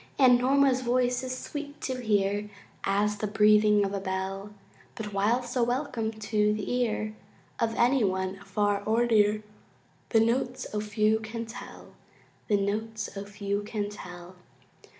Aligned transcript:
And 0.17 0.39
Norma's 0.39 0.81
voice 0.81 1.21
is 1.21 1.37
sweet 1.37 1.79
to 1.81 2.01
hear 2.01 2.49
As 2.83 3.17
the 3.19 3.27
breathing 3.27 3.85
of 3.85 3.93
a 3.93 3.99
bell; 3.99 4.51
But 4.95 5.13
while 5.13 5.43
so 5.43 5.61
welcome 5.61 6.09
to 6.11 6.53
the 6.53 6.73
ear 6.81 7.13
Of 7.59 7.75
any 7.75 8.03
one 8.03 8.37
afar 8.41 8.81
or 8.87 9.05
near, 9.05 9.43
The 10.09 10.19
notes, 10.19 10.65
O 10.73 10.79
few 10.81 11.19
can 11.19 11.45
tell! 11.45 11.93
The 12.47 12.57
notes, 12.57 13.15
O 13.15 13.25
few 13.25 13.61
can 13.61 13.91
tell! 13.91 14.35